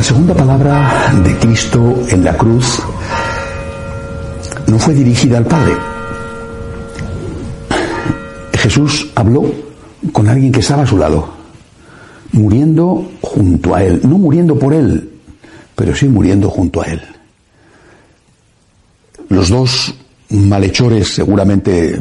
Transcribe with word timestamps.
La 0.00 0.04
segunda 0.04 0.32
palabra 0.34 1.12
de 1.22 1.36
Cristo 1.36 1.94
en 2.08 2.24
la 2.24 2.34
cruz 2.34 2.80
no 4.66 4.78
fue 4.78 4.94
dirigida 4.94 5.36
al 5.36 5.44
Padre. 5.44 5.74
Jesús 8.54 9.10
habló 9.14 9.44
con 10.10 10.26
alguien 10.26 10.52
que 10.52 10.60
estaba 10.60 10.84
a 10.84 10.86
su 10.86 10.96
lado, 10.96 11.28
muriendo 12.32 13.10
junto 13.20 13.74
a 13.74 13.84
él, 13.84 14.00
no 14.02 14.16
muriendo 14.16 14.58
por 14.58 14.72
él, 14.72 15.20
pero 15.76 15.94
sí 15.94 16.08
muriendo 16.08 16.48
junto 16.48 16.80
a 16.80 16.86
él. 16.86 17.02
Los 19.28 19.50
dos 19.50 19.94
malhechores, 20.30 21.14
seguramente 21.14 22.00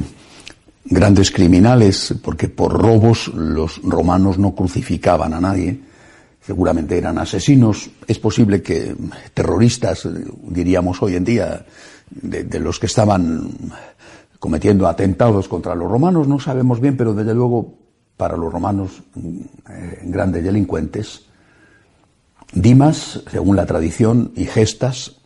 grandes 0.86 1.32
criminales, 1.32 2.16
porque 2.24 2.48
por 2.48 2.82
robos 2.82 3.28
los 3.36 3.82
romanos 3.84 4.38
no 4.38 4.56
crucificaban 4.56 5.34
a 5.34 5.42
nadie, 5.42 5.89
seguramente 6.50 6.98
eran 6.98 7.20
asesinos, 7.20 7.92
es 8.08 8.18
posible 8.18 8.64
que 8.64 8.96
terroristas, 9.36 10.10
diríamos 10.48 11.00
hoy 11.04 11.16
en 11.16 11.24
día, 11.24 11.64
de, 12.10 12.60
los 12.60 12.80
que 12.80 12.88
estaban 12.88 13.52
cometiendo 14.40 14.88
atentados 14.88 15.48
contra 15.48 15.76
los 15.76 15.88
romanos, 15.92 16.28
no 16.28 16.40
sabemos 16.40 16.80
bien, 16.80 16.98
pero 16.98 17.14
desde 17.14 17.36
luego 17.36 17.76
para 18.18 18.36
los 18.36 18.52
romanos 18.52 19.04
eh, 19.16 20.00
grandes 20.06 20.44
delincuentes. 20.44 21.22
Dimas, 22.52 23.22
según 23.30 23.56
la 23.56 23.68
tradición, 23.68 24.32
y 24.36 24.46
Gestas 24.46 25.18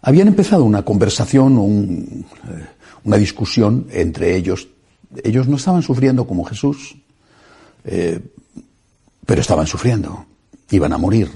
habían 0.00 0.28
empezado 0.28 0.62
una 0.62 0.84
conversación 0.84 1.58
o 1.58 1.64
eh, 1.66 2.66
una 3.02 3.16
discusión 3.16 3.88
entre 3.90 4.36
ellos. 4.36 4.68
Ellos 5.24 5.48
no 5.48 5.56
estaban 5.56 5.82
sufriendo 5.82 6.24
como 6.24 6.44
Jesús, 6.44 6.98
eh, 7.84 8.20
pero 9.26 9.40
estaban 9.40 9.66
sufriendo, 9.66 10.24
iban 10.70 10.92
a 10.92 10.98
morir. 10.98 11.30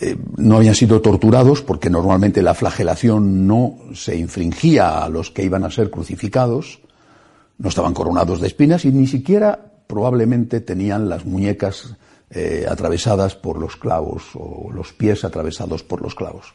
Eh, 0.00 0.16
no 0.36 0.56
habían 0.56 0.74
sido 0.74 1.00
torturados 1.00 1.62
porque 1.62 1.88
normalmente 1.88 2.42
la 2.42 2.54
flagelación 2.54 3.46
no 3.46 3.78
se 3.94 4.16
infringía 4.16 5.02
a 5.02 5.08
los 5.08 5.30
que 5.30 5.44
iban 5.44 5.64
a 5.64 5.70
ser 5.70 5.90
crucificados, 5.90 6.80
no 7.58 7.68
estaban 7.68 7.94
coronados 7.94 8.40
de 8.40 8.48
espinas 8.48 8.84
y 8.84 8.92
ni 8.92 9.06
siquiera 9.06 9.72
probablemente 9.86 10.60
tenían 10.60 11.08
las 11.08 11.24
muñecas 11.24 11.96
eh, 12.30 12.66
atravesadas 12.68 13.34
por 13.34 13.58
los 13.58 13.76
clavos 13.76 14.24
o 14.34 14.70
los 14.72 14.92
pies 14.92 15.24
atravesados 15.24 15.82
por 15.82 16.02
los 16.02 16.14
clavos. 16.14 16.54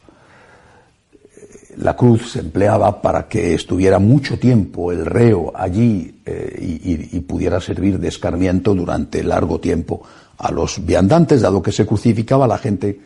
Eh, 1.77 1.83
la 1.83 1.95
cruz 1.95 2.31
se 2.31 2.39
empleaba 2.39 3.01
para 3.01 3.27
que 3.27 3.53
estuviera 3.53 3.99
mucho 3.99 4.39
tiempo 4.39 4.91
el 4.91 5.05
reo 5.05 5.51
allí 5.55 6.21
y, 6.25 7.17
y 7.17 7.19
pudiera 7.21 7.61
servir 7.61 7.99
de 7.99 8.07
escarmiento 8.07 8.73
durante 8.73 9.23
largo 9.23 9.59
tiempo 9.59 10.03
a 10.37 10.51
los 10.51 10.85
viandantes, 10.85 11.41
dado 11.41 11.61
que 11.61 11.71
se 11.71 11.85
crucificaba 11.85 12.47
la 12.47 12.57
gente 12.57 12.99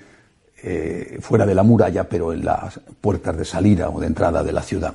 eh, 0.64 1.18
fuera 1.22 1.46
de 1.46 1.56
la 1.56 1.64
muralla, 1.64 2.08
pero 2.08 2.34
en 2.34 2.46
las 2.46 2.80
puertas 3.00 3.36
de 3.38 3.46
salida 3.46 3.90
o 3.90 4.00
de 4.00 4.08
entrada 4.08 4.44
de 4.44 4.52
la 4.52 4.62
ciudad. 4.62 4.94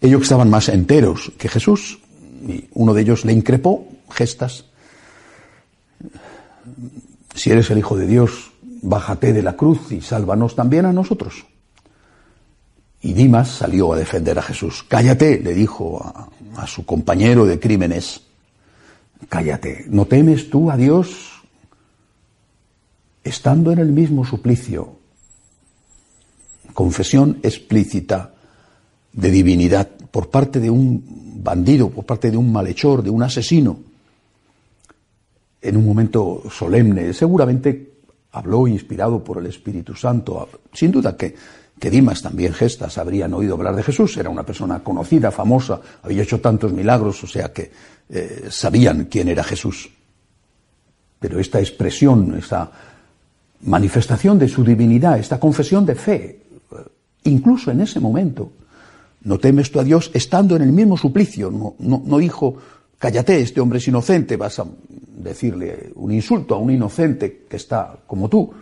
Ellos 0.00 0.22
estaban 0.22 0.50
más 0.50 0.68
enteros 0.68 1.32
que 1.38 1.48
Jesús, 1.48 2.00
y 2.46 2.68
uno 2.74 2.94
de 2.94 3.02
ellos 3.02 3.24
le 3.24 3.32
increpó, 3.32 3.86
gestas, 4.10 4.64
si 7.34 7.50
eres 7.50 7.70
el 7.70 7.78
Hijo 7.78 7.96
de 7.96 8.06
Dios, 8.06 8.50
bájate 8.82 9.32
de 9.32 9.42
la 9.42 9.54
cruz 9.54 9.92
y 9.92 10.00
sálvanos 10.00 10.56
también 10.56 10.86
a 10.86 10.92
nosotros. 10.92 11.46
Y 13.00 13.12
Dimas 13.12 13.48
salió 13.48 13.92
a 13.92 13.96
defender 13.96 14.38
a 14.38 14.42
Jesús. 14.42 14.84
Cállate, 14.86 15.40
le 15.40 15.54
dijo 15.54 16.02
a, 16.04 16.28
a 16.56 16.66
su 16.66 16.84
compañero 16.84 17.46
de 17.46 17.60
crímenes. 17.60 18.22
Cállate, 19.28 19.86
¿no 19.88 20.06
temes 20.06 20.50
tú 20.50 20.70
a 20.70 20.76
Dios 20.76 21.38
estando 23.28 23.72
en 23.72 23.78
el 23.78 23.92
mismo 23.92 24.24
suplicio, 24.24 24.96
confesión 26.72 27.38
explícita 27.42 28.34
de 29.12 29.30
divinidad 29.30 29.88
por 30.10 30.30
parte 30.30 30.60
de 30.60 30.70
un 30.70 31.02
bandido, 31.42 31.90
por 31.90 32.04
parte 32.04 32.30
de 32.30 32.36
un 32.36 32.50
malhechor, 32.52 33.02
de 33.02 33.10
un 33.10 33.22
asesino, 33.22 33.78
en 35.60 35.76
un 35.76 35.84
momento 35.84 36.42
solemne, 36.50 37.12
seguramente 37.12 37.94
habló 38.32 38.66
inspirado 38.68 39.22
por 39.22 39.38
el 39.38 39.46
Espíritu 39.46 39.94
Santo, 39.94 40.48
sin 40.72 40.92
duda 40.92 41.16
que, 41.16 41.34
que 41.78 41.90
Dimas 41.90 42.22
también 42.22 42.52
gestas 42.52 42.98
habrían 42.98 43.34
oído 43.34 43.54
hablar 43.54 43.76
de 43.76 43.82
Jesús, 43.82 44.16
era 44.16 44.30
una 44.30 44.44
persona 44.44 44.80
conocida, 44.80 45.30
famosa, 45.30 45.80
había 46.02 46.22
hecho 46.22 46.40
tantos 46.40 46.72
milagros, 46.72 47.22
o 47.22 47.26
sea 47.26 47.52
que 47.52 47.70
eh, 48.08 48.46
sabían 48.50 49.04
quién 49.04 49.28
era 49.28 49.44
Jesús. 49.44 49.90
Pero 51.20 51.38
esta 51.38 51.60
expresión, 51.60 52.36
esta 52.36 52.70
manifestación 53.62 54.38
de 54.38 54.48
su 54.48 54.64
divinidad, 54.64 55.18
esta 55.18 55.40
confesión 55.40 55.84
de 55.84 55.94
fe, 55.94 56.42
incluso 57.24 57.70
en 57.70 57.80
ese 57.80 58.00
momento. 58.00 58.52
No 59.24 59.38
temes 59.38 59.70
tú 59.70 59.80
a 59.80 59.84
Dios 59.84 60.10
estando 60.14 60.56
en 60.56 60.62
el 60.62 60.72
mismo 60.72 60.96
suplicio. 60.96 61.50
No, 61.50 61.74
no, 61.78 62.18
dijo, 62.18 62.56
cállate, 62.98 63.40
este 63.40 63.60
hombre 63.60 63.78
es 63.78 63.88
inocente, 63.88 64.36
vas 64.36 64.58
a 64.60 64.66
decirle 64.88 65.92
un 65.96 66.12
insulto 66.12 66.54
a 66.54 66.58
un 66.58 66.70
inocente 66.70 67.44
que 67.48 67.56
está 67.56 67.98
como 68.06 68.28
tú. 68.28 68.52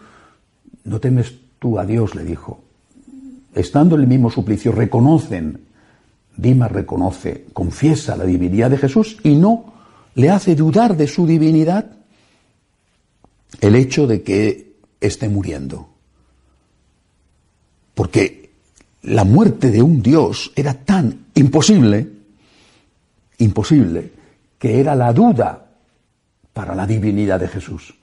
No 0.85 0.99
temes 0.99 1.35
tú 1.59 1.79
a 1.79 1.85
Dios, 1.85 2.15
le 2.15 2.25
dijo. 2.25 2.66
Estando 3.57 3.95
en 3.95 4.03
el 4.03 4.07
mismo 4.07 4.31
suplicio, 4.31 4.71
reconocen, 4.71 5.59
Dimas 6.37 6.71
reconoce, 6.71 7.47
confiesa 7.55 8.15
la 8.15 8.25
divinidad 8.25 8.71
de 8.71 8.77
Jesús 8.77 9.17
y 9.23 9.35
no 9.35 9.73
le 10.15 10.29
hace 10.29 10.55
dudar 10.55 10.95
de 10.95 11.07
su 11.07 11.27
divinidad 11.27 11.91
el 13.63 13.75
hecho 13.75 14.07
de 14.07 14.23
que 14.23 14.75
esté 15.01 15.31
muriendo. 15.31 15.89
Porque 17.95 18.51
la 19.05 19.25
muerte 19.25 19.71
de 19.71 19.81
un 19.81 20.03
Dios 20.03 20.53
era 20.55 20.75
tan 20.75 21.29
imposible, 21.35 22.11
imposible, 23.39 24.13
que 24.59 24.81
era 24.81 24.95
la 24.95 25.15
duda 25.15 25.67
para 26.53 26.75
la 26.75 26.87
divinidad 26.87 27.41
de 27.41 27.49
Jesús. 27.49 27.95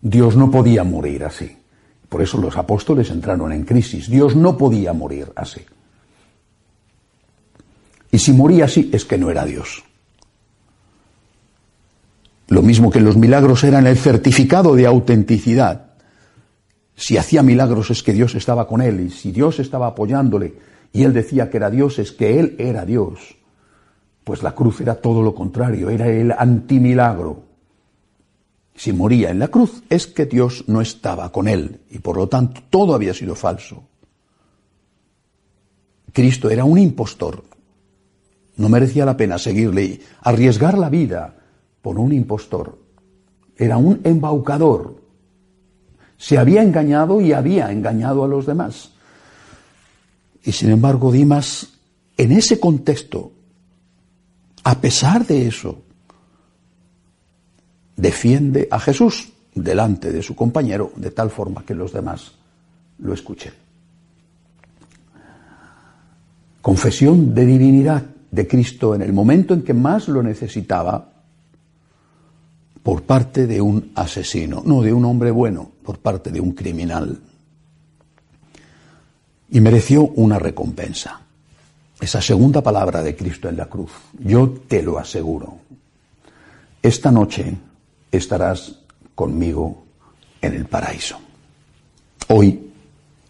Dios 0.00 0.36
no 0.36 0.48
podía 0.48 0.84
morir 0.84 1.24
así. 1.24 1.56
Por 2.08 2.22
eso 2.22 2.38
los 2.38 2.56
apóstoles 2.56 3.10
entraron 3.10 3.52
en 3.52 3.64
crisis. 3.64 4.08
Dios 4.08 4.36
no 4.36 4.56
podía 4.56 4.92
morir 4.92 5.32
así. 5.34 5.60
Y 8.12 8.18
si 8.18 8.32
moría 8.32 8.66
así 8.66 8.90
es 8.92 9.04
que 9.04 9.18
no 9.18 9.30
era 9.30 9.44
Dios. 9.44 9.82
Lo 12.48 12.62
mismo 12.62 12.90
que 12.90 13.00
los 13.00 13.16
milagros 13.16 13.64
eran 13.64 13.86
el 13.86 13.96
certificado 13.96 14.74
de 14.76 14.86
autenticidad 14.86 15.86
si 16.96 17.18
hacía 17.18 17.42
milagros 17.42 17.90
es 17.90 18.02
que 18.02 18.14
Dios 18.14 18.34
estaba 18.34 18.66
con 18.66 18.80
él 18.80 19.00
y 19.00 19.10
si 19.10 19.30
Dios 19.30 19.60
estaba 19.60 19.88
apoyándole 19.88 20.54
y 20.92 21.04
él 21.04 21.12
decía 21.12 21.50
que 21.50 21.58
era 21.58 21.70
Dios 21.70 21.98
es 21.98 22.10
que 22.10 22.40
él 22.40 22.56
era 22.58 22.86
Dios. 22.86 23.36
Pues 24.24 24.42
la 24.42 24.54
cruz 24.54 24.80
era 24.80 24.94
todo 24.94 25.22
lo 25.22 25.34
contrario, 25.34 25.90
era 25.90 26.08
el 26.08 26.32
antimilagro. 26.32 27.44
Si 28.76 28.92
moría 28.92 29.30
en 29.30 29.38
la 29.38 29.48
cruz 29.48 29.82
es 29.88 30.06
que 30.06 30.26
Dios 30.26 30.64
no 30.66 30.80
estaba 30.80 31.32
con 31.32 31.48
él 31.48 31.80
y 31.90 31.98
por 31.98 32.16
lo 32.16 32.28
tanto 32.28 32.62
todo 32.68 32.94
había 32.94 33.14
sido 33.14 33.34
falso. 33.34 33.84
Cristo 36.12 36.50
era 36.50 36.64
un 36.64 36.78
impostor. 36.78 37.44
No 38.56 38.68
merecía 38.68 39.04
la 39.04 39.16
pena 39.16 39.38
seguirle 39.38 39.84
y 39.84 40.02
arriesgar 40.22 40.78
la 40.78 40.88
vida 40.88 41.34
por 41.82 41.98
un 41.98 42.12
impostor. 42.12 42.78
Era 43.56 43.76
un 43.76 44.00
embaucador, 44.04 45.06
se 46.18 46.38
había 46.38 46.62
engañado 46.62 47.20
y 47.20 47.32
había 47.32 47.70
engañado 47.70 48.24
a 48.24 48.28
los 48.28 48.46
demás. 48.46 48.92
Y 50.44 50.52
sin 50.52 50.70
embargo, 50.70 51.12
Dimas, 51.12 51.68
en 52.16 52.32
ese 52.32 52.58
contexto, 52.58 53.32
a 54.64 54.80
pesar 54.80 55.26
de 55.26 55.46
eso, 55.46 55.82
defiende 57.96 58.68
a 58.70 58.78
Jesús 58.78 59.32
delante 59.54 60.12
de 60.12 60.22
su 60.22 60.36
compañero 60.36 60.92
de 60.96 61.10
tal 61.10 61.30
forma 61.30 61.64
que 61.64 61.74
los 61.74 61.92
demás 61.92 62.32
lo 62.98 63.14
escuchen. 63.14 63.52
Confesión 66.60 67.34
de 67.34 67.46
divinidad 67.46 68.04
de 68.30 68.46
Cristo 68.46 68.94
en 68.94 69.02
el 69.02 69.12
momento 69.12 69.54
en 69.54 69.62
que 69.62 69.72
más 69.72 70.08
lo 70.08 70.22
necesitaba 70.22 71.12
por 72.82 73.02
parte 73.02 73.46
de 73.46 73.60
un 73.60 73.92
asesino, 73.94 74.62
no 74.64 74.82
de 74.82 74.92
un 74.92 75.04
hombre 75.04 75.30
bueno, 75.30 75.70
por 75.82 75.98
parte 75.98 76.30
de 76.30 76.40
un 76.40 76.52
criminal. 76.52 77.18
Y 79.50 79.60
mereció 79.60 80.02
una 80.02 80.38
recompensa. 80.38 81.20
Esa 82.00 82.20
segunda 82.20 82.62
palabra 82.62 83.02
de 83.02 83.16
Cristo 83.16 83.48
en 83.48 83.56
la 83.56 83.66
cruz, 83.66 83.90
yo 84.18 84.50
te 84.68 84.82
lo 84.82 84.98
aseguro, 84.98 85.58
esta 86.82 87.10
noche 87.10 87.56
estarás 88.12 88.80
conmigo 89.14 89.84
en 90.40 90.54
el 90.54 90.66
paraíso. 90.66 91.18
Hoy, 92.28 92.70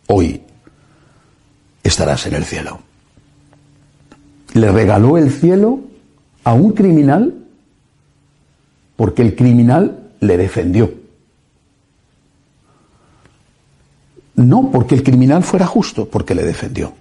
hoy 0.09 0.43
estarás 1.83 2.27
en 2.27 2.35
el 2.35 2.45
cielo. 2.45 2.81
Le 4.55 4.71
regaló 4.73 5.19
el 5.19 5.31
cielo 5.31 5.81
a 6.45 6.55
un 6.55 6.73
criminal 6.73 7.35
porque 8.97 9.23
el 9.23 9.37
criminal 9.37 10.11
le 10.21 10.37
defendió. 10.37 11.07
no 14.37 14.71
porque 14.71 14.95
el 14.95 15.03
criminal 15.03 15.43
fuera 15.43 15.67
justo, 15.67 16.09
porque 16.09 16.35
le 16.35 16.45
defendió. 16.45 16.93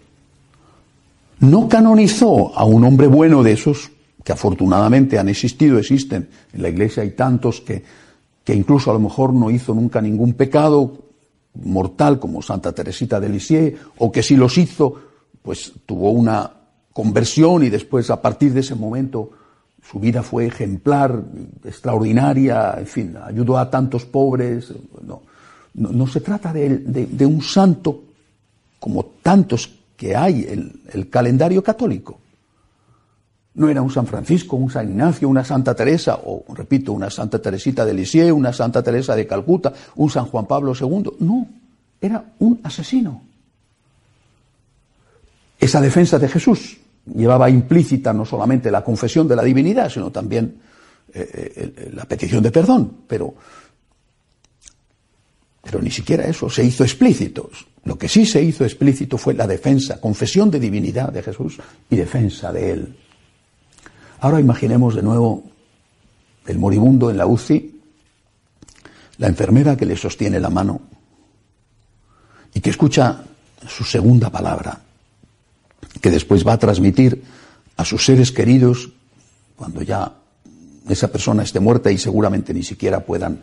No 1.39 1.67
canonizó 1.67 2.57
a 2.57 2.63
un 2.63 2.83
hombre 2.85 3.07
bueno 3.07 3.43
de 3.43 3.51
esos 3.51 3.91
que 4.25 4.33
afortunadamente 4.33 5.17
han 5.17 5.29
existido, 5.29 5.79
existen. 5.79 6.27
En 6.51 6.61
la 6.61 6.69
iglesia 6.69 7.03
hay 7.03 7.11
tantos 7.11 7.61
que, 7.61 7.83
que 8.43 8.53
incluso 8.53 8.91
a 8.91 8.95
lo 8.95 8.99
mejor 8.99 9.33
no 9.33 9.49
hizo 9.49 9.73
nunca 9.73 10.01
ningún 10.01 10.33
pecado 10.33 11.05
mortal 11.63 12.19
como 12.19 12.41
Santa 12.41 12.73
Teresita 12.73 13.21
de 13.21 13.29
Lisieux, 13.29 13.79
o 13.99 14.11
que 14.11 14.23
si 14.23 14.35
los 14.35 14.57
hizo, 14.57 14.95
pues 15.41 15.71
tuvo 15.85 16.09
una 16.09 16.51
conversión 16.91 17.63
y 17.63 17.69
después 17.69 18.09
a 18.09 18.21
partir 18.21 18.51
de 18.53 18.61
ese 18.61 18.75
momento 18.75 19.29
su 19.89 19.99
vida 19.99 20.23
fue 20.23 20.47
ejemplar, 20.47 21.23
extraordinaria, 21.63 22.75
en 22.79 22.87
fin, 22.87 23.15
ayudó 23.23 23.57
a 23.59 23.69
tantos 23.69 24.05
pobres. 24.05 24.73
No, 25.03 25.21
no, 25.75 26.07
se 26.07 26.21
trata 26.21 26.51
de, 26.51 27.25
un 27.25 27.41
santo 27.43 28.01
como 28.79 29.05
tantos 29.21 29.69
que 29.95 30.15
hay 30.15 30.45
en 30.49 30.81
el 30.91 31.09
calendario 31.09 31.63
católico. 31.63 32.19
No 33.55 33.69
era 33.69 33.81
un 33.81 33.89
San 33.89 34.05
Francisco, 34.05 34.57
un 34.57 34.69
San 34.69 34.89
Ignacio, 34.89 35.29
una 35.29 35.43
Santa 35.43 35.73
Teresa, 35.73 36.19
o 36.23 36.43
repito, 36.53 36.91
una 36.91 37.09
Santa 37.09 37.39
Teresita 37.39 37.85
de 37.85 37.93
Lisieux, 37.93 38.31
una 38.31 38.51
Santa 38.51 38.83
Teresa 38.83 39.15
de 39.15 39.25
Calcuta, 39.25 39.73
un 39.95 40.09
San 40.09 40.25
Juan 40.25 40.45
Pablo 40.45 40.73
II. 40.79 41.11
No, 41.19 41.47
era 42.01 42.23
un 42.39 42.59
asesino. 42.63 43.21
Esa 45.59 45.79
defensa 45.79 46.19
de 46.19 46.27
Jesús 46.27 46.77
llevaba 47.13 47.49
implícita 47.49 48.13
no 48.13 48.25
solamente 48.25 48.71
la 48.71 48.83
confesión 48.83 49.27
de 49.27 49.35
la 49.35 49.43
divinidad, 49.43 49.89
sino 49.89 50.11
también 50.11 50.59
eh, 51.13 51.53
eh, 51.55 51.91
la 51.93 52.05
petición 52.05 52.43
de 52.43 52.51
perdón, 52.51 53.03
pero, 53.07 53.33
pero 55.61 55.81
ni 55.81 55.91
siquiera 55.91 56.25
eso 56.25 56.49
se 56.49 56.63
hizo 56.63 56.83
explícito. 56.83 57.49
Lo 57.85 57.97
que 57.97 58.09
sí 58.09 58.25
se 58.25 58.41
hizo 58.41 58.65
explícito 58.65 59.17
fue 59.17 59.33
la 59.33 59.47
defensa, 59.47 60.01
confesión 60.01 60.51
de 60.51 60.59
divinidad 60.59 61.13
de 61.13 61.23
Jesús 61.23 61.57
y 61.89 61.95
defensa 61.95 62.51
de 62.51 62.71
él. 62.71 62.95
Ahora 64.25 64.39
imaginemos 64.39 64.95
de 64.95 65.03
nuevo 65.03 65.43
el 66.47 66.57
moribundo 66.57 67.11
en 67.11 67.17
la 67.17 67.27
UCI, 67.27 67.79
la 69.19 69.27
enfermera 69.27 69.77
que 69.77 69.85
le 69.85 69.95
sostiene 69.95 70.39
la 70.39 70.49
mano 70.49 70.81
y 72.51 72.59
que 72.59 72.71
escucha 72.71 73.23
su 73.67 73.83
segunda 73.83 74.31
palabra, 74.31 74.81
que 76.01 76.09
después 76.09 76.43
va 76.43 76.53
a 76.53 76.57
transmitir 76.57 77.23
a 77.77 77.85
sus 77.85 78.03
seres 78.03 78.31
queridos 78.31 78.89
cuando 79.55 79.83
ya 79.83 80.11
esa 80.89 81.11
persona 81.11 81.43
esté 81.43 81.59
muerta 81.59 81.91
y 81.91 81.99
seguramente 81.99 82.51
ni 82.51 82.63
siquiera 82.63 83.01
puedan 83.01 83.39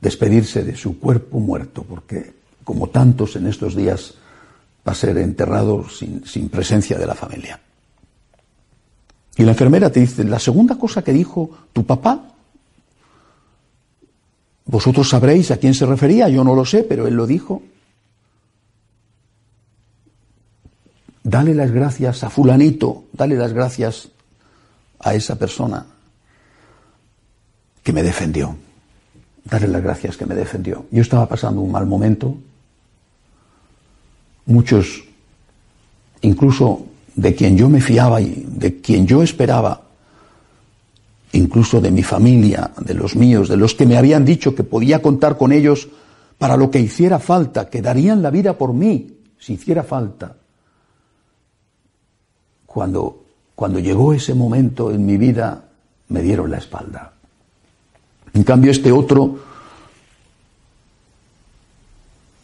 despedirse 0.00 0.62
de 0.62 0.76
su 0.76 1.00
cuerpo 1.00 1.40
muerto, 1.40 1.82
porque 1.82 2.34
como 2.62 2.88
tantos 2.90 3.34
en 3.34 3.48
estos 3.48 3.74
días 3.74 4.14
va 4.86 4.92
a 4.92 4.94
ser 4.94 5.18
enterrado 5.18 5.88
sin, 5.88 6.24
sin 6.24 6.48
presencia 6.48 6.96
de 6.96 7.06
la 7.08 7.16
familia. 7.16 7.58
Y 9.38 9.44
la 9.44 9.52
enfermera 9.52 9.90
te 9.90 10.00
dice, 10.00 10.24
la 10.24 10.40
segunda 10.40 10.76
cosa 10.76 11.02
que 11.02 11.12
dijo 11.12 11.48
tu 11.72 11.86
papá, 11.86 12.34
vosotros 14.64 15.08
sabréis 15.08 15.52
a 15.52 15.58
quién 15.58 15.74
se 15.74 15.86
refería, 15.86 16.28
yo 16.28 16.42
no 16.42 16.56
lo 16.56 16.64
sé, 16.64 16.82
pero 16.82 17.06
él 17.06 17.14
lo 17.14 17.24
dijo. 17.24 17.62
Dale 21.22 21.54
las 21.54 21.70
gracias 21.70 22.24
a 22.24 22.30
fulanito, 22.30 23.04
dale 23.12 23.36
las 23.36 23.52
gracias 23.52 24.08
a 24.98 25.14
esa 25.14 25.36
persona 25.36 25.86
que 27.84 27.92
me 27.92 28.02
defendió. 28.02 28.56
Dale 29.44 29.68
las 29.68 29.82
gracias 29.82 30.16
que 30.16 30.26
me 30.26 30.34
defendió. 30.34 30.86
Yo 30.90 31.00
estaba 31.00 31.28
pasando 31.28 31.60
un 31.60 31.70
mal 31.70 31.86
momento. 31.86 32.36
Muchos, 34.46 35.04
incluso 36.22 36.87
de 37.18 37.34
quien 37.34 37.56
yo 37.56 37.68
me 37.68 37.80
fiaba 37.80 38.20
y 38.20 38.46
de 38.46 38.80
quien 38.80 39.04
yo 39.04 39.24
esperaba, 39.24 39.82
incluso 41.32 41.80
de 41.80 41.90
mi 41.90 42.04
familia, 42.04 42.70
de 42.78 42.94
los 42.94 43.16
míos, 43.16 43.48
de 43.48 43.56
los 43.56 43.74
que 43.74 43.86
me 43.86 43.96
habían 43.96 44.24
dicho 44.24 44.54
que 44.54 44.62
podía 44.62 45.02
contar 45.02 45.36
con 45.36 45.50
ellos 45.50 45.88
para 46.38 46.56
lo 46.56 46.70
que 46.70 46.78
hiciera 46.78 47.18
falta, 47.18 47.68
que 47.68 47.82
darían 47.82 48.22
la 48.22 48.30
vida 48.30 48.56
por 48.56 48.72
mí 48.72 49.14
si 49.36 49.54
hiciera 49.54 49.82
falta 49.82 50.36
cuando, 52.66 53.24
cuando 53.56 53.80
llegó 53.80 54.12
ese 54.12 54.34
momento 54.34 54.92
en 54.92 55.04
mi 55.04 55.16
vida, 55.16 55.64
me 56.10 56.22
dieron 56.22 56.52
la 56.52 56.58
espalda. 56.58 57.14
En 58.32 58.44
cambio, 58.44 58.70
este 58.70 58.92
otro, 58.92 59.40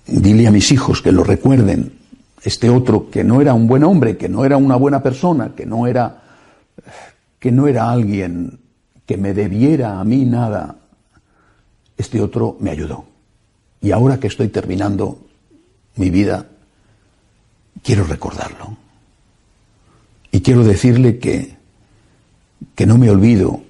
dile 0.05 0.49
a 0.49 0.51
mis 0.51 0.73
hijos 0.73 1.01
que 1.01 1.13
lo 1.13 1.23
recuerden, 1.23 1.93
este 2.45 2.69
otro 2.69 3.09
que 3.11 3.25
no 3.25 3.41
era 3.41 3.55
un 3.55 3.67
buen 3.67 3.83
hombre, 3.85 4.19
que 4.19 4.29
no 4.29 4.45
era 4.45 4.59
una 4.59 4.77
buena 4.77 5.03
persona, 5.03 5.55
que 5.57 5.65
no 5.65 5.87
era, 5.87 6.23
que 7.41 7.51
no 7.51 7.67
era 7.67 7.91
alguien 7.91 8.61
que 9.07 9.17
me 9.17 9.33
debiera 9.33 9.99
a 9.99 10.05
mí 10.05 10.27
nada, 10.27 10.77
este 11.97 12.21
otro 12.21 12.59
me 12.61 12.71
ayudó. 12.71 13.07
Y 13.81 13.93
ahora 13.93 14.21
que 14.21 14.27
estoy 14.27 14.49
terminando 14.49 15.27
mi 15.97 16.11
vida, 16.11 16.47
quiero 17.83 18.05
recordarlo. 18.05 18.77
Y 20.31 20.43
quiero 20.43 20.65
decirle 20.65 21.19
que, 21.19 21.57
que 22.75 22.87
no 22.87 22.99
me 22.99 23.09
olvido, 23.09 23.63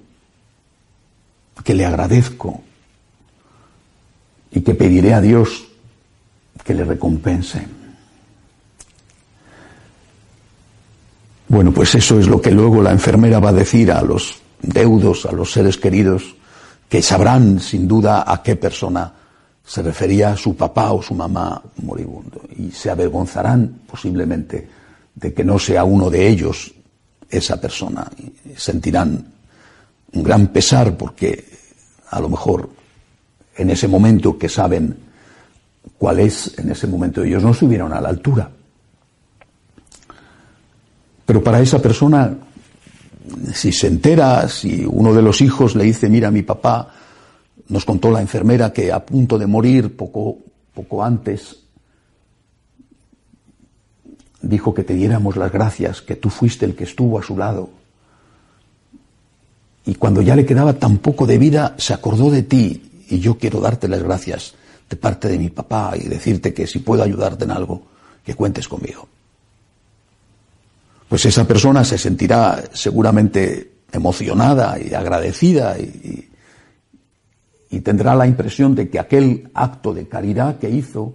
que 1.63 1.75
le 1.75 1.87
agradezco 1.87 2.61
y 4.51 4.63
que 4.63 4.75
pediré 4.75 5.15
a 5.15 5.21
Dios 5.21 5.69
que 6.65 6.75
le 6.75 6.85
recompense. 6.85 7.84
Bueno, 11.49 11.73
pues 11.73 11.95
eso 11.95 12.19
es 12.19 12.27
lo 12.27 12.41
que 12.41 12.51
luego 12.51 12.83
la 12.83 12.93
enfermera 12.93 13.39
va 13.39 13.51
a 13.51 13.53
decir 13.53 13.93
a 13.93 14.03
los 14.03 14.39
deudos, 14.63 15.27
a 15.27 15.33
los 15.33 15.53
seres 15.53 15.77
queridos, 15.77 16.35
que 16.89 17.03
sabrán 17.03 17.61
sin 17.61 17.87
duda 17.87 18.25
a 18.27 18.43
qué 18.43 18.57
persona 18.57 19.13
se 19.65 19.83
refería 19.83 20.37
su 20.37 20.57
papá 20.57 20.93
o 20.93 21.03
su 21.03 21.15
mamá 21.15 21.63
moribundo 21.83 22.43
y 22.57 22.71
se 22.71 22.91
avergonzarán 22.91 23.81
posiblemente 23.91 24.69
de 25.15 25.33
que 25.33 25.45
no 25.45 25.59
sea 25.59 25.85
uno 25.85 26.11
de 26.11 26.29
ellos 26.29 26.73
esa 27.31 27.61
persona. 27.61 28.11
Sentirán 28.57 29.27
un 30.13 30.23
gran 30.23 30.49
pesar 30.49 30.97
porque 30.97 31.45
a 32.11 32.21
lo 32.21 32.29
mejor 32.29 32.69
en 33.57 33.71
ese 33.71 33.89
momento 33.89 34.39
que 34.39 34.49
saben 34.49 34.97
cuál 35.99 36.21
es, 36.21 36.59
en 36.59 36.71
ese 36.71 36.87
momento 36.87 37.23
ellos 37.23 37.43
no 37.43 37.53
estuvieron 37.53 37.93
a 37.93 38.01
la 38.01 38.11
altura. 38.11 38.51
Pero 41.25 41.43
para 41.43 41.61
esa 41.61 41.81
persona, 41.81 42.37
si 43.53 43.73
se 43.73 43.87
entera, 43.87 44.49
si 44.49 44.85
uno 44.87 45.15
de 45.15 45.23
los 45.23 45.41
hijos 45.41 45.75
le 45.75 45.85
dice, 45.85 46.09
mira, 46.09 46.31
mi 46.31 46.43
papá 46.43 46.93
nos 47.69 47.85
contó 47.85 48.11
la 48.11 48.21
enfermera 48.21 48.73
que 48.73 48.93
a 48.93 49.05
punto 49.05 49.39
de 49.39 49.47
morir 49.47 49.97
poco, 49.97 50.39
poco 50.75 51.03
antes 51.03 51.57
dijo 54.43 54.75
que 54.75 54.85
te 54.85 54.95
diéramos 54.95 55.37
las 55.37 55.51
gracias, 55.51 56.03
que 56.03 56.17
tú 56.17 56.29
fuiste 56.29 56.67
el 56.67 56.75
que 56.75 56.85
estuvo 56.85 57.19
a 57.19 57.23
su 57.23 57.37
lado. 57.37 57.71
Y 59.87 59.95
cuando 59.95 60.23
ya 60.23 60.37
le 60.37 60.47
quedaba 60.47 60.75
tan 60.75 60.99
poco 60.99 61.27
de 61.27 61.39
vida, 61.39 61.75
se 61.79 61.95
acordó 61.95 62.31
de 62.31 62.43
ti 62.43 63.05
y 63.09 63.19
yo 63.21 63.39
quiero 63.39 63.61
darte 63.61 63.89
las 63.89 64.03
gracias 64.03 64.55
de 64.89 64.97
parte 64.97 65.29
de 65.29 65.39
mi 65.39 65.51
papá 65.51 65.95
y 65.97 66.09
decirte 66.09 66.53
que 66.53 66.67
si 66.67 66.79
puedo 66.79 67.03
ayudarte 67.03 67.45
en 67.45 67.51
algo, 67.51 67.83
que 68.25 68.35
cuentes 68.35 68.69
conmigo. 68.69 69.09
Pues 71.15 71.27
esa 71.27 71.47
persona 71.47 71.85
se 71.85 71.97
sentirá 71.97 72.65
seguramente 72.73 73.83
emocionada 73.93 74.77
y 74.81 74.95
agradecida 74.95 75.79
y, 75.79 76.29
tendrá 77.85 78.17
la 78.17 78.27
impresión 78.27 78.75
de 78.75 78.91
que 78.91 78.99
aquel 78.99 79.49
acto 79.55 79.95
de 79.95 80.09
caridad 80.09 80.59
que 80.59 80.69
hizo 80.69 81.15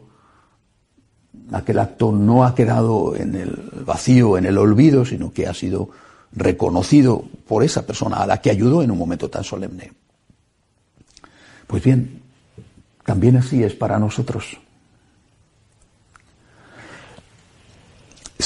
aquel 1.52 1.80
acto 1.80 2.14
no 2.14 2.46
ha 2.46 2.56
quedado 2.56 3.14
en 3.14 3.36
el 3.36 3.52
vacío, 3.86 4.38
en 4.38 4.46
el 4.46 4.58
olvido, 4.58 5.04
sino 5.04 5.34
que 5.34 5.48
ha 5.48 5.54
sido 5.54 5.90
reconocido 6.32 7.22
por 7.46 7.66
esa 7.66 7.86
persona 7.86 8.20
a 8.24 8.26
la 8.26 8.42
que 8.42 8.52
ayudó 8.52 8.82
en 8.82 8.92
un 8.92 8.98
momento 8.98 9.30
tan 9.30 9.44
solemne. 9.44 9.92
Pues 11.68 11.84
bien, 11.84 12.22
también 13.04 13.36
así 13.36 13.64
es 13.64 13.76
para 13.76 14.00
nosotros. 14.00 14.60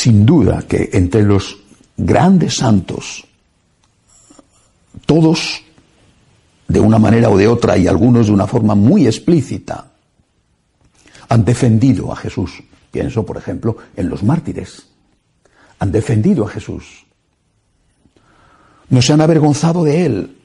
Sin 0.04 0.26
duda 0.26 0.64
que 0.68 0.90
entre 0.92 1.24
los 1.24 1.58
grandes 1.96 2.58
santos, 2.58 3.24
todos 5.06 5.62
de 6.68 6.80
una 6.82 7.00
manera 7.00 7.30
o 7.30 7.38
de 7.38 7.48
otra 7.48 7.78
y 7.78 7.88
algunos 7.88 8.28
de 8.28 8.34
una 8.34 8.48
forma 8.48 8.76
muy 8.76 9.06
explícita, 9.06 9.92
han 11.30 11.46
defendido 11.46 12.12
a 12.12 12.18
Jesús 12.18 12.52
Pienso, 12.94 13.26
por 13.26 13.38
ejemplo, 13.38 13.78
en 13.96 14.08
los 14.08 14.22
mártires. 14.22 14.84
Han 15.80 15.92
defendido 15.92 16.46
a 16.46 16.50
Jesús. 16.50 17.08
No 18.90 19.02
se 19.02 19.14
han 19.14 19.22
avergonzado 19.22 19.84
de 19.84 20.06
él. 20.06 20.38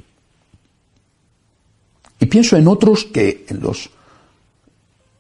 Y 2.21 2.25
pienso 2.25 2.57
en 2.57 2.69
otros 2.69 3.05
que 3.05 3.45
en 3.51 3.61
los 3.61 3.91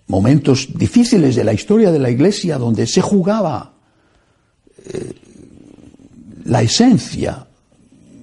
momentos 0.07 0.69
difíciles 0.75 1.37
de 1.37 1.45
la 1.45 1.53
historia 1.53 1.93
de 1.93 1.99
la 1.99 2.09
Iglesia 2.09 2.57
donde 2.57 2.87
se 2.87 3.03
jugaba 3.03 3.75
eh, 4.85 5.15
la 6.45 6.63
esencia 6.63 7.47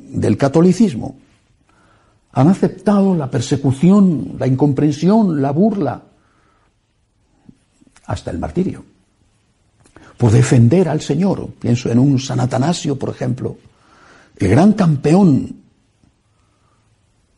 del 0.09 0.37
catolicismo, 0.37 1.17
han 2.31 2.49
aceptado 2.49 3.15
la 3.15 3.31
persecución, 3.31 4.35
la 4.37 4.47
incomprensión, 4.47 5.41
la 5.41 5.51
burla, 5.51 6.03
hasta 8.07 8.31
el 8.31 8.39
martirio, 8.39 8.83
por 10.17 10.31
defender 10.31 10.89
al 10.89 11.01
Señor. 11.01 11.49
Pienso 11.59 11.89
en 11.89 11.99
un 11.99 12.19
San 12.19 12.39
Atanasio, 12.39 12.97
por 12.99 13.09
ejemplo, 13.09 13.57
el 14.37 14.49
gran 14.49 14.73
campeón 14.73 15.55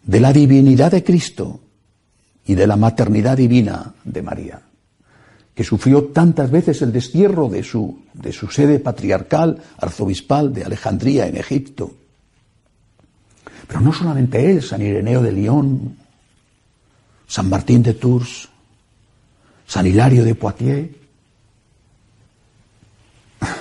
de 0.03 0.19
la 0.19 0.33
divinidad 0.33 0.91
de 0.91 1.03
Cristo 1.03 1.59
y 2.45 2.55
de 2.55 2.65
la 2.65 2.75
maternidad 2.75 3.37
divina 3.37 3.93
de 4.03 4.21
María, 4.21 4.61
que 5.57 5.63
sufrió 5.63 6.03
tantas 6.13 6.51
veces 6.51 6.83
el 6.83 6.93
destierro 6.93 7.49
de 7.49 7.63
su, 7.63 8.03
de 8.13 8.31
su 8.31 8.47
sede 8.47 8.77
patriarcal, 8.77 9.59
arzobispal 9.79 10.53
de 10.53 10.63
Alejandría 10.63 11.25
en 11.25 11.35
Egipto, 11.35 11.95
pero 13.67 13.81
no 13.81 13.91
solamente 13.91 14.51
él, 14.51 14.61
San 14.61 14.83
Ireneo 14.83 15.19
de 15.23 15.31
León, 15.31 15.97
San 17.25 17.49
Martín 17.49 17.81
de 17.81 17.95
Tours, 17.95 18.47
San 19.65 19.87
Hilario 19.87 20.23
de 20.23 20.35
Poitiers, 20.35 20.89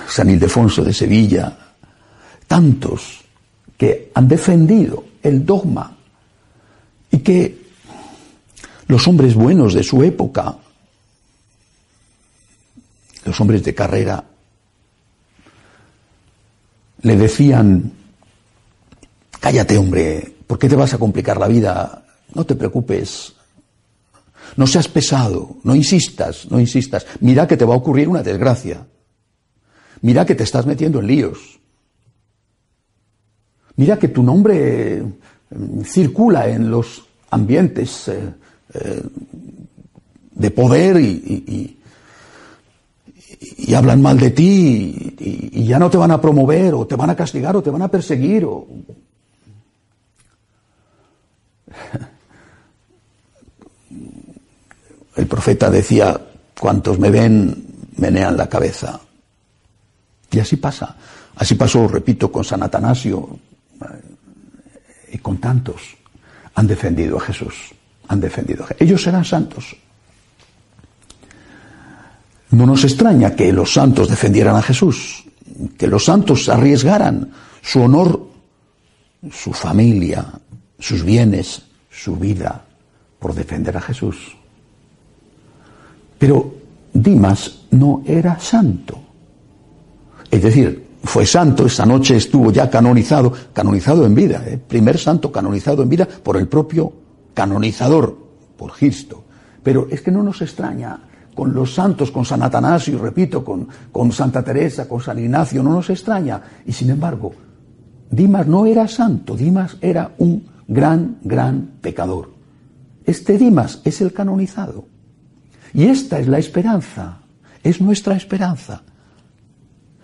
San 0.07 0.29
Ildefonso 0.29 0.83
de 0.83 0.93
Sevilla, 0.93 1.57
tantos 2.45 3.21
que 3.75 4.11
han 4.13 4.27
defendido 4.27 5.03
el 5.23 5.43
dogma 5.43 5.97
y 7.09 7.17
que 7.17 7.57
los 8.85 9.07
hombres 9.07 9.33
buenos 9.33 9.73
de 9.73 9.81
su 9.81 10.03
época, 10.03 10.57
los 13.27 13.39
hombres 13.41 13.63
de 13.63 13.75
carrera, 13.75 14.23
le 17.01 17.15
decían 17.15 17.93
Cállate, 19.39 19.77
hombre, 19.77 20.35
¿por 20.45 20.57
qué 20.59 20.67
te 20.67 20.75
vas 20.75 20.93
a 20.93 20.97
complicar 20.97 21.37
la 21.37 21.47
vida? 21.47 22.03
No 22.33 22.45
te 22.45 22.55
preocupes. 22.55 23.33
No 24.55 24.65
seas 24.65 24.87
pesado, 24.87 25.57
no 25.63 25.75
insistas, 25.75 26.49
no 26.49 26.59
insistas. 26.59 27.05
Mira 27.19 27.47
que 27.47 27.57
te 27.57 27.65
va 27.65 27.73
a 27.73 27.77
ocurrir 27.77 28.07
una 28.07 28.23
desgracia. 28.23 28.85
Mira 30.01 30.25
que 30.25 30.35
te 30.35 30.43
estás 30.43 30.65
metiendo 30.65 30.99
en 30.99 31.07
líos. 31.07 31.59
Mira 33.75 33.97
que 33.97 34.07
tu 34.07 34.23
nombre 34.23 35.03
mm, 35.49 35.81
circula 35.81 36.49
en 36.49 36.69
los 36.69 37.03
ambientes 37.29 38.07
eh, 38.07 38.33
eh, 38.73 39.03
de 40.31 40.51
poder 40.51 40.99
y, 40.99 41.05
y, 41.05 41.76
hablan 43.73 44.01
mal 44.01 44.19
de 44.19 44.31
ti 44.31 45.15
y, 45.19 45.65
ya 45.65 45.79
no 45.79 45.89
te 45.89 45.97
van 45.97 46.11
a 46.11 46.21
promover 46.21 46.73
o 46.73 46.87
te 46.87 46.95
van 46.95 47.09
a 47.09 47.15
castigar 47.15 47.55
o 47.55 47.61
te 47.61 47.69
van 47.69 47.81
a 47.81 47.87
perseguir 47.87 48.45
o 48.45 48.67
El 55.15 55.25
profeta 55.25 55.69
decía, 55.71 56.19
cuantos 56.59 56.99
me 56.99 57.09
ven, 57.09 57.65
menean 57.97 58.37
la 58.37 58.47
cabeza. 58.47 58.99
Y 60.31 60.39
así 60.39 60.57
pasa. 60.57 60.95
Así 61.35 61.55
pasó, 61.55 61.87
repito, 61.87 62.31
con 62.31 62.43
San 62.43 62.61
Atanasio 62.61 63.39
y 65.11 65.17
con 65.17 65.37
tantos. 65.37 65.97
Han 66.53 66.67
defendido 66.67 67.17
a 67.17 67.21
Jesús. 67.21 67.73
Han 68.07 68.21
defendido 68.21 68.63
a 68.63 68.67
Jesús. 68.67 68.81
Ellos 68.81 69.01
serán 69.01 69.25
santos. 69.25 69.75
No 72.51 72.65
nos 72.65 72.83
extraña 72.83 73.35
que 73.35 73.51
los 73.51 73.73
santos 73.73 74.07
defendieran 74.07 74.55
a 74.55 74.61
Jesús, 74.61 75.25
que 75.77 75.87
los 75.87 76.05
santos 76.05 76.47
arriesgaran 76.49 77.31
su 77.61 77.81
honor, 77.81 78.25
su 79.31 79.51
familia, 79.51 80.25
sus 80.79 81.03
bienes, 81.03 81.63
su 81.89 82.15
vida 82.15 82.65
por 83.19 83.33
defender 83.33 83.75
a 83.75 83.81
Jesús. 83.81 84.35
Pero 86.17 86.53
Dimas 86.93 87.65
no 87.71 88.03
era 88.05 88.39
santo. 88.39 88.99
Es 90.31 90.41
decir, 90.41 90.87
fue 91.03 91.25
santo, 91.25 91.65
esa 91.65 91.85
noche 91.85 92.15
estuvo 92.17 92.51
ya 92.51 92.69
canonizado, 92.69 93.31
canonizado 93.53 94.05
en 94.05 94.15
vida, 94.15 94.43
¿eh? 94.45 94.57
primer 94.57 94.97
santo 94.97 95.31
canonizado 95.31 95.83
en 95.83 95.89
vida 95.89 96.05
por 96.05 96.37
el 96.37 96.47
propio 96.47 96.91
canonizador, 97.33 98.17
por 98.57 98.73
Cristo. 98.73 99.23
Pero 99.63 99.87
es 99.89 100.01
que 100.01 100.11
no 100.11 100.23
nos 100.23 100.41
extraña 100.41 100.99
con 101.37 101.53
los 101.53 101.71
santos, 101.71 102.09
con 102.09 102.25
San 102.25 102.41
Atanasio, 102.41 102.97
repito, 102.97 103.45
con, 103.45 104.11
Santa 104.11 104.41
Teresa, 104.41 104.87
con 104.87 104.99
San 104.99 105.19
Ignacio, 105.19 105.61
no 105.61 105.69
nos 105.71 105.87
extraña. 105.91 106.41
Y 106.65 106.73
sin 106.73 106.89
embargo, 106.89 107.31
Dimas 108.09 108.47
no 108.47 108.65
era 108.65 108.87
santo, 108.87 109.37
Dimas 109.37 109.77
era 109.79 110.15
un 110.17 110.47
gran, 110.67 111.19
gran 111.21 111.73
pecador. 111.79 112.33
Este 113.05 113.37
Dimas 113.37 113.81
es 113.83 114.01
el 114.01 114.13
canonizado. 114.13 114.87
Y 115.75 115.83
esta 115.83 116.17
es 116.17 116.27
la 116.27 116.39
esperanza, 116.39 117.19
es 117.61 117.81
nuestra 117.81 118.15
esperanza. 118.15 118.81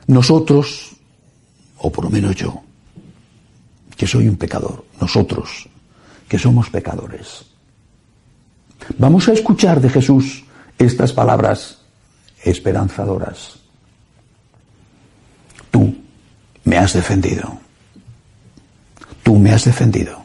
Nosotros, 0.06 0.98
o 1.80 1.92
por 1.92 2.04
lo 2.04 2.12
menos 2.12 2.36
yo, 2.36 2.62
que 3.98 4.06
soy 4.06 4.28
un 4.28 4.36
pecador, 4.36 4.86
nosotros, 5.02 5.68
que 6.28 6.38
somos 6.38 6.70
pecadores, 6.70 7.44
vamos 9.00 9.28
a 9.30 9.34
escuchar 9.34 9.82
de 9.82 9.90
Jesús 9.90 10.43
estas 10.78 11.14
palabras 11.14 11.80
esperanzadoras. 12.44 13.60
Tú 15.72 15.96
me 16.66 16.78
has 16.78 16.94
defendido. 16.94 17.60
Tú 19.24 19.38
me 19.40 19.52
has 19.52 19.66
defendido. 19.66 20.22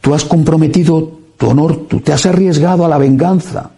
Tú 0.00 0.14
has 0.14 0.24
comprometido 0.24 1.18
tu 1.38 1.48
honor, 1.48 1.86
tú 1.88 2.00
te 2.00 2.12
has 2.12 2.26
arriesgado 2.26 2.84
a 2.84 2.88
la 2.88 2.98
venganza. 2.98 3.70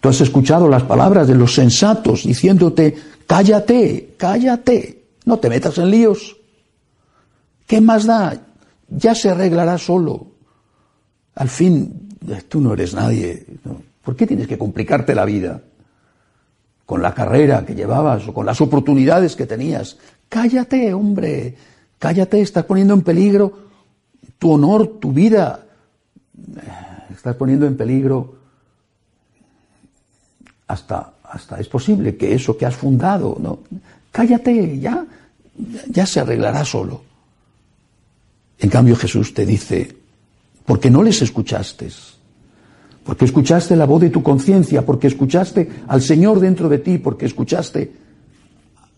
Tú 0.00 0.08
has 0.08 0.20
escuchado 0.20 0.68
las 0.68 0.84
palabras 0.84 1.26
de 1.26 1.34
los 1.34 1.54
sensatos 1.54 2.22
diciéndote, 2.24 2.96
cállate, 3.26 4.14
cállate, 4.16 5.04
no 5.24 5.38
te 5.38 5.50
metas 5.50 5.76
en 5.78 5.90
líos. 5.90 6.36
¿Qué 7.66 7.80
más 7.80 8.06
da? 8.06 8.40
Ya 8.88 9.14
se 9.14 9.30
arreglará 9.30 9.78
solo. 9.78 10.28
Al 11.34 11.48
fin, 11.48 12.09
tú 12.48 12.60
no 12.60 12.72
eres 12.72 12.94
nadie. 12.94 13.46
¿Por 14.02 14.16
qué 14.16 14.26
tienes 14.26 14.46
que 14.46 14.58
complicarte 14.58 15.14
la 15.14 15.24
vida? 15.24 15.62
Con 16.86 17.02
la 17.02 17.14
carrera 17.14 17.64
que 17.64 17.74
llevabas 17.74 18.26
o 18.28 18.34
con 18.34 18.46
las 18.46 18.60
oportunidades 18.60 19.36
que 19.36 19.46
tenías. 19.46 19.96
Cállate, 20.28 20.92
hombre, 20.94 21.56
cállate, 21.98 22.40
estás 22.40 22.64
poniendo 22.64 22.94
en 22.94 23.02
peligro 23.02 23.70
tu 24.38 24.52
honor, 24.52 24.98
tu 24.98 25.12
vida, 25.12 25.66
estás 27.12 27.36
poniendo 27.36 27.66
en 27.66 27.76
peligro 27.76 28.36
hasta, 30.66 31.12
hasta 31.24 31.60
es 31.60 31.68
posible 31.68 32.16
que 32.16 32.34
eso 32.34 32.56
que 32.56 32.64
has 32.64 32.74
fundado, 32.74 33.36
¿no? 33.38 33.58
Cállate, 34.10 34.78
ya, 34.78 35.04
ya 35.88 36.06
se 36.06 36.20
arreglará 36.20 36.64
solo. 36.64 37.02
En 38.58 38.70
cambio 38.70 38.96
Jesús 38.96 39.34
te 39.34 39.44
dice, 39.44 39.94
porque 40.64 40.90
no 40.90 41.02
les 41.02 41.22
escuchaste, 41.22 41.88
porque 43.04 43.24
escuchaste 43.24 43.76
la 43.76 43.86
voz 43.86 44.02
de 44.02 44.10
tu 44.10 44.22
conciencia, 44.22 44.84
porque 44.84 45.06
escuchaste 45.06 45.68
al 45.88 46.02
Señor 46.02 46.40
dentro 46.40 46.68
de 46.68 46.78
ti, 46.78 46.98
porque 46.98 47.26
escuchaste 47.26 47.92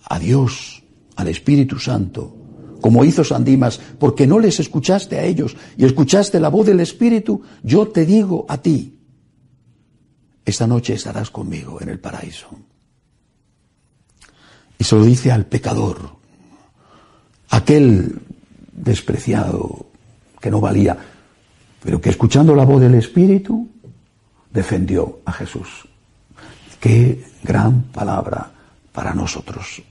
a 0.04 0.18
Dios, 0.18 0.82
al 1.16 1.28
Espíritu 1.28 1.78
Santo, 1.78 2.36
como 2.80 3.04
hizo 3.04 3.22
Sandimas, 3.22 3.80
porque 3.98 4.26
no 4.26 4.38
les 4.40 4.58
escuchaste 4.60 5.18
a 5.18 5.24
ellos 5.24 5.56
y 5.76 5.84
escuchaste 5.84 6.40
la 6.40 6.48
voz 6.48 6.66
del 6.66 6.80
Espíritu, 6.80 7.42
yo 7.62 7.88
te 7.88 8.04
digo 8.04 8.44
a 8.48 8.58
ti, 8.58 8.98
esta 10.44 10.66
noche 10.66 10.94
estarás 10.94 11.30
conmigo 11.30 11.80
en 11.80 11.88
el 11.88 12.00
paraíso. 12.00 12.48
Y 14.78 14.84
se 14.84 14.96
lo 14.96 15.04
dice 15.04 15.30
al 15.30 15.46
pecador, 15.46 16.16
aquel 17.50 18.20
despreciado 18.72 19.86
que 20.40 20.50
no 20.50 20.60
valía, 20.60 20.98
pero 21.84 22.00
que 22.00 22.10
escuchando 22.10 22.54
la 22.56 22.64
voz 22.64 22.80
del 22.80 22.96
Espíritu 22.96 23.71
defendió 24.52 25.20
a 25.24 25.32
Jesús. 25.32 25.68
Qué 26.80 27.24
gran 27.42 27.82
palabra 27.84 28.50
para 28.92 29.14
nosotros 29.14 29.82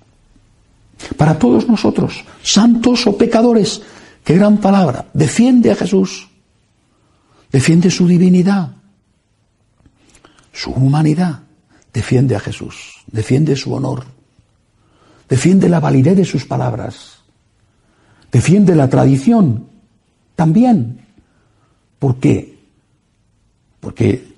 para 1.17 1.37
todos 1.37 1.67
nosotros, 1.67 2.23
santos 2.43 3.07
o 3.07 3.17
pecadores. 3.17 3.81
Qué 4.23 4.35
gran 4.35 4.57
palabra. 4.57 5.05
Defiende 5.13 5.71
a 5.71 5.75
Jesús. 5.75 6.27
Defiende 7.51 7.89
su 7.89 8.07
divinidad, 8.07 8.71
su 10.53 10.71
humanidad. 10.71 11.41
Defiende 11.91 12.35
a 12.35 12.39
Jesús. 12.39 13.03
Defiende 13.07 13.55
su 13.55 13.73
honor. 13.73 14.05
Defiende 15.27 15.67
la 15.67 15.79
validez 15.79 16.15
de 16.15 16.25
sus 16.25 16.45
palabras. 16.45 17.17
Defiende 18.31 18.75
la 18.75 18.89
tradición 18.89 19.67
también. 20.35 21.05
Porque 21.99 22.59
porque 23.81 24.30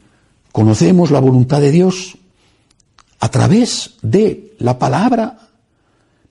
conocemos 0.53 1.10
la 1.10 1.19
voluntad 1.19 1.60
de 1.60 1.72
Dios 1.72 2.15
a 3.19 3.29
través 3.29 3.95
de 4.03 4.55
la 4.60 4.77
palabra, 4.77 5.50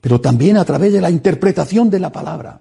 pero 0.01 0.21
también 0.21 0.57
a 0.57 0.65
través 0.65 0.93
de 0.93 1.01
la 1.01 1.11
interpretación 1.11 1.91
de 1.91 1.99
la 1.99 2.13
palabra, 2.13 2.61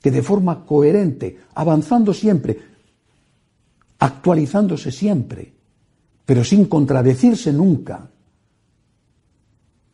que 0.00 0.10
de 0.10 0.22
forma 0.22 0.64
coherente, 0.64 1.38
avanzando 1.54 2.14
siempre, 2.14 2.58
actualizándose 3.98 4.90
siempre, 4.90 5.52
pero 6.24 6.42
sin 6.42 6.64
contradecirse 6.64 7.52
nunca, 7.52 8.08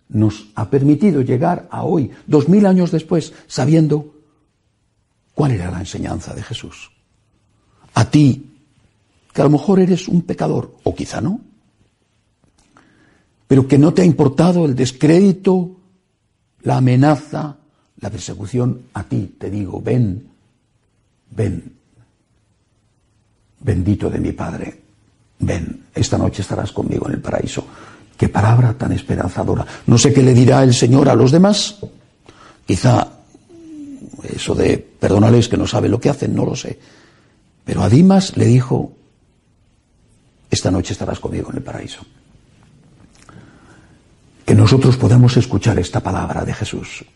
nos 0.09 0.50
ha 0.54 0.71
permitido 0.71 1.23
llegar 1.23 1.66
a 1.71 1.82
hoy, 1.82 2.12
dos 2.28 2.49
mil 2.49 2.64
años 2.64 2.92
después, 2.92 3.32
sabiendo 3.49 4.14
cuál 5.35 5.50
era 5.50 5.71
la 5.71 5.80
enseñanza 5.80 6.32
de 6.32 6.42
Jesús. 6.44 6.92
A 7.94 8.04
ti, 8.04 8.51
que 9.33 9.41
a 9.41 9.45
lo 9.45 9.51
mejor 9.51 9.81
eres 9.81 10.09
un 10.09 10.23
pecador, 10.23 10.75
o 10.83 10.95
quizá 10.95 11.21
no, 11.21 11.41
pero 13.47 13.69
que 13.69 13.79
no 13.79 13.93
te 13.93 14.03
ha 14.03 14.05
importado 14.05 14.65
el 14.65 14.75
descrédito, 14.75 15.77
la 16.62 16.79
amenaza, 16.79 17.57
la 18.01 18.11
persecución, 18.11 18.83
a 18.95 19.05
ti 19.05 19.37
te 19.39 19.51
digo, 19.51 19.81
ven, 19.81 20.27
ven, 21.31 21.73
bendito 23.61 24.09
de 24.09 24.19
mi 24.19 24.33
Padre, 24.33 24.81
ven, 25.39 25.85
esta 25.95 26.17
noche 26.19 26.43
estarás 26.43 26.73
conmigo 26.73 27.07
en 27.09 27.15
el 27.15 27.21
paraíso. 27.21 27.67
Qué 28.17 28.29
palabra 28.29 28.73
tan 28.75 28.93
esperanzadora. 28.93 29.67
No 29.87 29.99
sé 29.99 30.12
qué 30.12 30.23
le 30.23 30.33
dirá 30.33 30.62
el 30.62 30.75
Señor 30.75 31.09
a 31.09 31.15
los 31.15 31.33
demás. 31.33 31.77
Quizá 32.65 33.09
eso 34.23 34.55
de 34.55 34.79
perdónales 34.79 35.49
que 35.49 35.57
no 35.57 35.67
sabe 35.67 35.89
lo 35.89 36.01
que 36.01 36.09
hacen, 36.09 36.35
no 36.35 36.45
lo 36.45 36.55
sé. 36.55 36.79
Pero 37.65 37.83
a 37.83 37.89
Dimas 37.89 38.37
le 38.37 38.47
dijo, 38.47 38.93
esta 40.52 40.71
noche 40.71 40.92
estarás 40.92 41.18
conmigo 41.18 41.49
en 41.50 41.56
el 41.56 41.62
paraíso. 41.62 42.04
Que 44.44 44.54
nosotros 44.54 44.99
podamos 44.99 45.35
escuchar 45.38 45.78
esta 45.78 46.00
palabra 46.00 46.44
de 46.44 46.52
Jesús. 46.52 47.06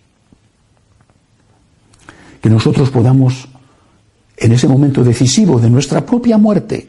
Que 2.40 2.49
nosotros 2.49 2.88
podamos, 2.88 3.47
en 4.38 4.52
ese 4.52 4.66
momento 4.66 5.05
decisivo 5.05 5.61
de 5.61 5.69
nuestra 5.69 6.07
propia 6.07 6.38
muerte, 6.38 6.88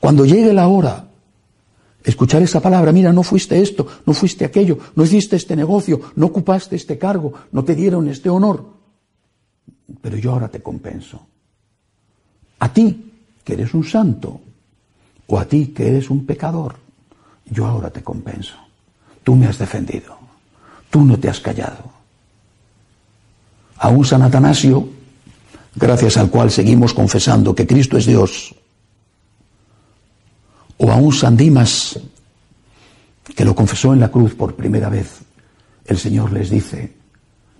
cuando 0.00 0.24
llegue 0.24 0.54
la 0.54 0.68
hora, 0.68 1.04
escuchar 2.02 2.40
esa 2.40 2.60
palabra, 2.60 2.90
mira, 2.90 3.12
no 3.12 3.22
fuiste 3.22 3.60
esto, 3.60 3.86
no 4.06 4.14
fuiste 4.14 4.46
aquello, 4.46 4.78
no 4.96 5.04
hiciste 5.04 5.36
este 5.36 5.54
negocio, 5.54 6.00
no 6.16 6.26
ocupaste 6.26 6.76
este 6.76 6.96
cargo, 6.96 7.34
no 7.52 7.62
te 7.62 7.74
dieron 7.74 8.08
este 8.08 8.30
honor, 8.30 8.64
pero 10.00 10.16
yo 10.16 10.32
ahora 10.32 10.48
te 10.48 10.62
compenso. 10.62 11.26
A 12.60 12.72
ti, 12.72 13.12
que 13.44 13.52
eres 13.52 13.74
un 13.74 13.84
santo, 13.84 14.40
o 15.32 15.38
a 15.38 15.46
ti, 15.46 15.68
que 15.68 15.88
eres 15.88 16.10
un 16.10 16.26
pecador, 16.26 16.76
yo 17.48 17.64
ahora 17.64 17.88
te 17.88 18.02
compenso. 18.02 18.52
Tú 19.24 19.34
me 19.34 19.46
has 19.46 19.56
defendido, 19.56 20.18
tú 20.90 21.02
no 21.02 21.18
te 21.18 21.30
has 21.30 21.40
callado. 21.40 21.90
A 23.78 23.88
un 23.88 24.04
San 24.04 24.20
Atanasio, 24.20 24.86
gracias 25.74 26.18
al 26.18 26.28
cual 26.28 26.50
seguimos 26.50 26.92
confesando 26.92 27.54
que 27.54 27.66
Cristo 27.66 27.96
es 27.96 28.04
Dios, 28.04 28.54
o 30.76 30.92
a 30.92 30.96
un 30.96 31.14
San 31.14 31.34
Dimas, 31.34 31.98
que 33.34 33.46
lo 33.46 33.54
confesó 33.54 33.94
en 33.94 34.00
la 34.00 34.10
cruz 34.10 34.34
por 34.34 34.54
primera 34.54 34.90
vez, 34.90 35.20
el 35.86 35.96
Señor 35.96 36.30
les 36.30 36.50
dice, 36.50 36.92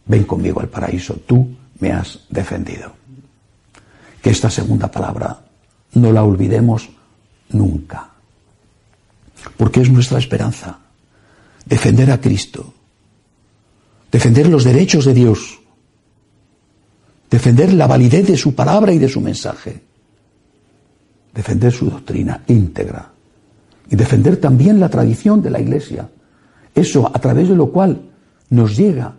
ven 0.05 0.25
conmigo 0.25 0.61
al 0.61 0.69
paraíso, 0.69 1.15
tú 1.27 1.57
me 1.81 1.91
has 1.91 2.21
defendido. 2.29 2.93
Que 4.21 4.29
esta 4.29 4.51
segunda 4.51 4.91
palabra 4.91 5.41
no 5.95 6.13
la 6.13 6.23
olvidemos 6.23 6.91
nunca, 7.55 8.11
porque 9.57 9.81
es 9.81 9.91
nuestra 9.91 10.19
esperanza, 10.19 10.79
defender 11.65 12.11
a 12.11 12.21
Cristo, 12.21 12.73
defender 14.11 14.49
los 14.49 14.65
derechos 14.65 15.05
de 15.05 15.15
Dios, 15.15 15.61
defender 17.31 17.73
la 17.73 17.87
validez 17.87 18.27
de 18.27 18.37
su 18.37 18.55
palabra 18.55 18.93
y 18.93 18.99
de 18.99 19.09
su 19.09 19.21
mensaje, 19.21 19.83
defender 21.35 21.73
su 21.73 21.89
doctrina 21.89 22.45
íntegra 22.47 23.11
y 23.91 23.97
defender 23.97 24.37
también 24.37 24.79
la 24.79 24.89
tradición 24.89 25.43
de 25.43 25.51
la 25.51 25.61
Iglesia. 25.61 26.09
Eso 26.75 27.11
a 27.13 27.19
través 27.19 27.49
de 27.49 27.57
lo 27.57 27.71
cual 27.71 28.11
nos 28.51 28.77
llega 28.77 29.15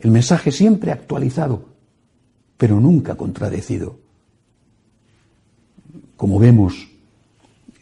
el 0.00 0.10
mensaje 0.10 0.50
siempre 0.50 0.90
actualizado, 0.90 1.64
pero 2.56 2.80
nunca 2.80 3.14
contradecido. 3.14 3.98
Como 6.16 6.38
vemos 6.38 6.91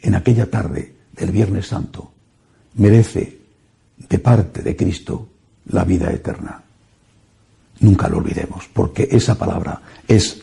en 0.02 0.14
aquella 0.14 0.50
tarde 0.50 0.94
del 1.12 1.30
Viernes 1.30 1.66
Santo, 1.66 2.12
merece 2.74 3.38
de 3.96 4.18
parte 4.18 4.62
de 4.62 4.76
Cristo 4.76 5.28
la 5.66 5.84
vida 5.84 6.10
eterna. 6.10 6.62
Nunca 7.80 8.08
lo 8.08 8.18
olvidemos, 8.18 8.68
porque 8.72 9.08
esa 9.10 9.36
palabra 9.36 9.80
es, 10.06 10.42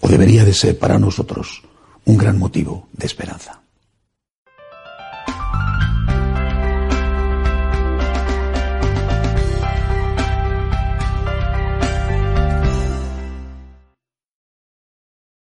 o 0.00 0.08
debería 0.08 0.44
de 0.44 0.54
ser 0.54 0.78
para 0.78 0.98
nosotros, 0.98 1.62
un 2.04 2.16
gran 2.16 2.38
motivo 2.38 2.88
de 2.92 3.06
esperanza. 3.06 3.60